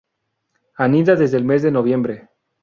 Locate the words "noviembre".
1.69-2.27